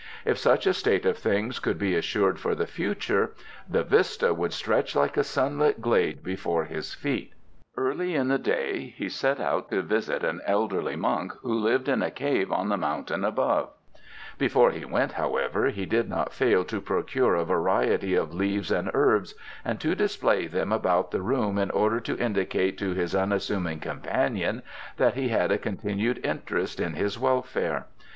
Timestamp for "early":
7.77-8.15